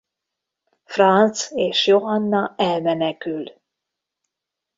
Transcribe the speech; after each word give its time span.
Franz 0.85 1.51
és 1.55 1.87
Johanna 1.87 2.53
elmenekül. 2.57 3.51